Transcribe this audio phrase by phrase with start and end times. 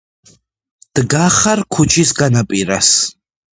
[0.99, 2.93] დგახარ ქუჩის განაპირას,